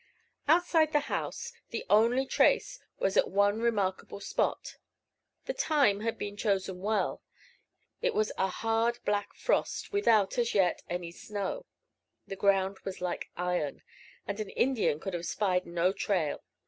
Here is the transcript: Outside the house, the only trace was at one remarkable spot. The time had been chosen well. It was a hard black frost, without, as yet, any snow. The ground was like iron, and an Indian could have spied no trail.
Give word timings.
Outside 0.47 0.93
the 0.93 1.01
house, 1.13 1.53
the 1.69 1.85
only 1.87 2.25
trace 2.25 2.79
was 2.97 3.17
at 3.17 3.29
one 3.29 3.59
remarkable 3.61 4.19
spot. 4.19 4.77
The 5.45 5.53
time 5.53 5.99
had 5.99 6.17
been 6.17 6.35
chosen 6.35 6.79
well. 6.81 7.21
It 8.01 8.15
was 8.15 8.31
a 8.35 8.47
hard 8.47 8.97
black 9.05 9.35
frost, 9.35 9.93
without, 9.93 10.39
as 10.39 10.55
yet, 10.55 10.81
any 10.89 11.11
snow. 11.11 11.67
The 12.25 12.35
ground 12.35 12.79
was 12.83 12.99
like 12.99 13.29
iron, 13.37 13.83
and 14.25 14.39
an 14.39 14.49
Indian 14.49 14.99
could 14.99 15.13
have 15.13 15.27
spied 15.27 15.67
no 15.67 15.93
trail. 15.93 16.43